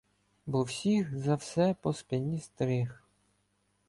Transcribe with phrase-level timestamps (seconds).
[0.45, 3.03] Бо всіх за все по спині стриг.